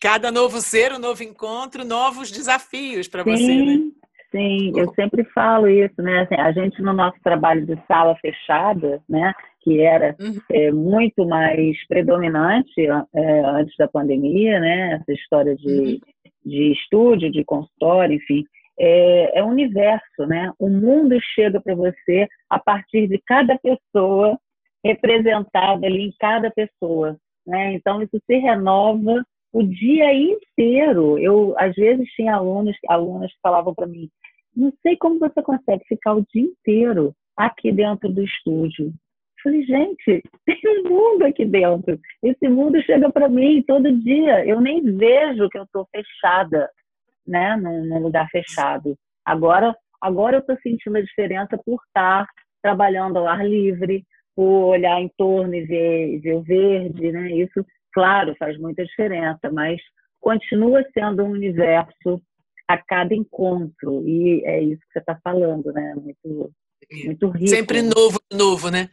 cada 0.00 0.32
novo 0.32 0.60
ser, 0.60 0.92
um 0.92 0.98
novo 0.98 1.22
encontro, 1.22 1.84
novos 1.84 2.30
desafios 2.30 3.06
para 3.06 3.22
você, 3.22 3.54
né? 3.54 3.90
Sim, 4.30 4.72
eu 4.76 4.92
sempre 4.94 5.24
falo 5.24 5.68
isso, 5.68 6.00
né? 6.00 6.20
Assim, 6.20 6.36
a 6.36 6.52
gente 6.52 6.80
no 6.80 6.92
nosso 6.92 7.18
trabalho 7.22 7.66
de 7.66 7.76
sala 7.86 8.14
fechada, 8.16 9.02
né? 9.08 9.32
Que 9.60 9.80
era 9.80 10.14
uhum. 10.20 10.40
é, 10.50 10.70
muito 10.70 11.26
mais 11.26 11.76
predominante 11.88 12.80
é, 12.80 13.40
antes 13.40 13.76
da 13.76 13.88
pandemia, 13.88 14.60
né? 14.60 14.92
Essa 15.00 15.12
história 15.12 15.56
de, 15.56 15.68
uhum. 15.68 15.98
de 16.44 16.72
estúdio, 16.72 17.30
de 17.30 17.44
consultório, 17.44 18.16
enfim. 18.16 18.44
É, 18.78 19.40
é 19.40 19.44
um 19.44 19.48
universo, 19.48 20.24
né? 20.28 20.52
O 20.60 20.68
mundo 20.68 21.18
chega 21.34 21.60
para 21.60 21.74
você 21.74 22.28
a 22.48 22.58
partir 22.58 23.08
de 23.08 23.20
cada 23.26 23.58
pessoa 23.58 24.38
representada 24.84 25.86
ali 25.86 26.06
em 26.06 26.14
cada 26.20 26.52
pessoa, 26.52 27.16
né? 27.44 27.74
Então 27.74 28.00
isso 28.00 28.16
se 28.26 28.36
renova 28.36 29.24
o 29.52 29.62
dia 29.62 30.12
inteiro. 30.14 31.18
Eu, 31.18 31.54
às 31.58 31.74
vezes, 31.74 32.08
tinha 32.10 32.34
alunos, 32.34 32.76
alunas 32.88 33.32
que 33.32 33.38
falavam 33.42 33.74
para 33.74 33.86
mim: 33.86 34.08
não 34.54 34.72
sei 34.82 34.96
como 34.96 35.18
você 35.18 35.42
consegue 35.42 35.84
ficar 35.86 36.14
o 36.14 36.26
dia 36.32 36.42
inteiro 36.42 37.14
aqui 37.36 37.72
dentro 37.72 38.08
do 38.10 38.22
estúdio. 38.22 38.86
Eu 38.86 39.42
falei, 39.42 39.62
gente, 39.64 40.22
tem 40.44 40.60
um 40.66 40.88
mundo 40.88 41.24
aqui 41.24 41.44
dentro. 41.44 41.98
Esse 42.22 42.48
mundo 42.48 42.82
chega 42.82 43.10
para 43.10 43.28
mim 43.28 43.62
todo 43.66 43.98
dia. 44.00 44.44
Eu 44.44 44.60
nem 44.60 44.82
vejo 44.82 45.48
que 45.48 45.58
eu 45.58 45.64
estou 45.64 45.88
fechada, 45.90 46.68
né, 47.26 47.56
num, 47.56 47.86
num, 47.86 48.00
lugar 48.00 48.28
fechado. 48.30 48.96
Agora, 49.24 49.74
agora 50.00 50.36
eu 50.36 50.40
estou 50.40 50.56
sentindo 50.62 50.96
a 50.96 51.02
diferença 51.02 51.58
por 51.64 51.80
estar 51.86 52.26
trabalhando 52.62 53.18
ao 53.18 53.26
ar 53.26 53.46
livre, 53.46 54.04
por 54.36 54.72
olhar 54.72 55.00
em 55.00 55.10
torno 55.16 55.54
e 55.54 55.64
ver, 55.64 56.20
ver 56.20 56.34
o 56.34 56.42
verde, 56.42 57.12
né? 57.12 57.32
Isso 57.32 57.64
claro, 57.92 58.34
faz 58.38 58.58
muita 58.58 58.84
diferença, 58.84 59.50
mas 59.52 59.80
continua 60.20 60.84
sendo 60.92 61.22
um 61.24 61.30
universo 61.30 62.20
a 62.68 62.78
cada 62.78 63.14
encontro, 63.14 64.06
e 64.06 64.44
é 64.44 64.62
isso 64.62 64.80
que 64.80 64.92
você 64.92 64.98
está 65.00 65.18
falando, 65.24 65.72
né? 65.72 65.94
Muito, 65.94 66.52
muito 67.04 67.28
rico. 67.30 67.48
Sempre 67.48 67.82
novo, 67.82 68.20
novo, 68.32 68.70
né? 68.70 68.88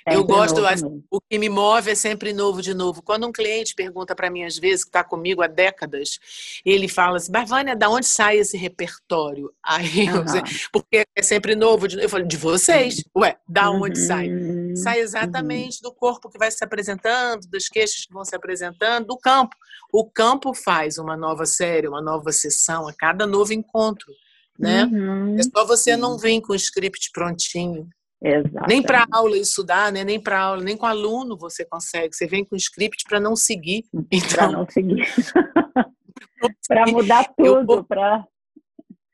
Sempre 0.00 0.14
eu 0.14 0.24
gosto, 0.24 0.60
novo, 0.60 1.04
o 1.10 1.20
que 1.20 1.38
me 1.38 1.48
move 1.48 1.90
é 1.90 1.94
sempre 1.94 2.32
novo 2.32 2.62
de 2.62 2.72
novo. 2.72 3.02
Quando 3.02 3.26
um 3.26 3.32
cliente 3.32 3.74
pergunta 3.74 4.14
para 4.14 4.30
mim, 4.30 4.44
às 4.44 4.56
vezes, 4.56 4.82
que 4.82 4.88
está 4.88 5.04
comigo 5.04 5.42
há 5.42 5.46
décadas, 5.46 6.18
ele 6.64 6.88
fala 6.88 7.18
assim, 7.18 7.30
mas 7.30 7.48
Vânia, 7.48 7.76
da 7.76 7.88
onde 7.90 8.06
sai 8.06 8.38
esse 8.38 8.56
repertório? 8.56 9.52
Aí 9.62 10.06
eu 10.06 10.20
uhum. 10.20 10.42
porque 10.72 11.04
é 11.14 11.22
sempre 11.22 11.54
novo. 11.54 11.86
Eu 11.86 12.08
falo, 12.08 12.26
de 12.26 12.36
vocês. 12.36 13.04
Ué, 13.16 13.36
da 13.46 13.70
onde 13.70 14.00
uhum. 14.00 14.06
sai? 14.06 14.28
Sai 14.76 14.98
uhum. 14.98 15.04
exatamente 15.04 15.78
uhum. 15.82 15.90
do 15.90 15.94
corpo 15.94 16.30
que 16.30 16.38
vai 16.38 16.50
se 16.50 16.64
apresentando, 16.64 17.46
das 17.48 17.68
queixas 17.68 18.06
que 18.06 18.12
vão 18.12 18.24
se 18.24 18.34
apresentando, 18.34 19.06
do 19.06 19.18
campo. 19.18 19.54
O 19.92 20.08
campo 20.08 20.54
faz 20.54 20.98
uma 20.98 21.16
nova 21.16 21.44
série, 21.44 21.88
uma 21.88 22.00
nova 22.00 22.32
sessão 22.32 22.88
a 22.88 22.92
cada 22.92 23.26
novo 23.26 23.52
encontro. 23.52 24.12
Né? 24.58 24.84
Uhum. 24.84 25.36
É 25.38 25.42
só 25.42 25.64
você 25.64 25.96
não 25.96 26.18
vir 26.18 26.40
com 26.40 26.52
o 26.52 26.56
script 26.56 27.10
prontinho. 27.12 27.88
Exatamente. 28.22 28.68
Nem 28.68 28.82
para 28.82 29.06
aula 29.10 29.36
estudar, 29.36 29.90
né? 29.90 30.04
nem 30.04 30.20
para 30.20 30.38
aula, 30.38 30.62
nem 30.62 30.76
com 30.76 30.86
aluno 30.86 31.38
você 31.38 31.64
consegue. 31.64 32.14
Você 32.14 32.26
vem 32.26 32.44
com 32.44 32.54
script 32.54 33.04
para 33.08 33.18
não 33.18 33.34
seguir. 33.34 33.84
Então, 34.12 34.36
para 34.36 34.48
não 34.50 34.68
seguir. 34.68 35.06
para 36.68 36.86
mudar 36.86 37.24
tudo, 37.36 37.84
para 37.84 38.26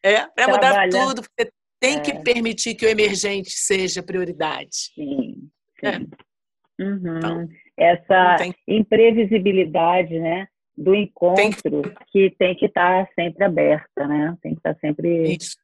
é, 0.02 0.26
para 0.28 0.48
mudar 0.48 0.88
tudo, 0.88 1.22
porque 1.22 1.50
tem 1.80 1.96
é. 1.96 2.00
que 2.00 2.14
permitir 2.20 2.74
que 2.74 2.86
o 2.86 2.88
emergente 2.88 3.50
seja 3.50 4.02
prioridade. 4.02 4.92
Sim. 4.94 5.50
sim. 5.80 5.86
É. 5.86 5.98
Uhum. 6.82 7.18
Então, 7.18 7.48
Essa 7.76 8.36
tem... 8.38 8.54
imprevisibilidade, 8.68 10.18
né? 10.18 10.46
Do 10.76 10.94
encontro 10.94 11.42
tem 11.42 11.50
que... 11.52 12.30
que... 12.30 12.36
tem 12.36 12.54
que 12.54 12.66
estar 12.66 13.06
tá 13.06 13.12
sempre 13.14 13.44
aberta, 13.44 14.06
né? 14.06 14.36
Tem 14.42 14.52
que 14.52 14.58
estar 14.58 14.74
tá 14.74 14.80
sempre 14.80 15.36
Isso. 15.36 15.56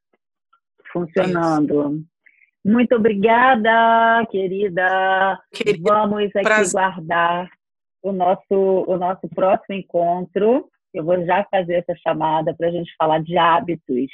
funcionando. 0.92 1.96
Isso. 1.96 2.11
Muito 2.64 2.94
obrigada, 2.94 4.24
querida. 4.30 5.40
querida 5.52 5.92
Vamos 5.92 6.24
aqui 6.24 6.42
prazer. 6.42 6.72
guardar 6.72 7.50
o 8.02 8.12
nosso, 8.12 8.44
o 8.86 8.96
nosso 8.96 9.28
próximo 9.28 9.74
encontro. 9.74 10.68
Eu 10.94 11.04
vou 11.04 11.24
já 11.24 11.44
fazer 11.50 11.74
essa 11.76 11.94
chamada 11.96 12.54
para 12.54 12.68
a 12.68 12.70
gente 12.70 12.94
falar 12.96 13.22
de 13.22 13.36
hábitos. 13.36 14.10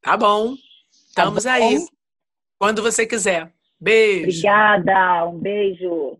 Tá 0.00 0.16
bom. 0.16 0.54
Estamos 0.90 1.44
tá 1.44 1.58
bom? 1.58 1.64
aí. 1.66 1.78
Quando 2.58 2.82
você 2.82 3.06
quiser. 3.06 3.52
Beijo. 3.80 4.28
Obrigada. 4.28 5.26
Um 5.26 5.38
beijo. 5.38 6.18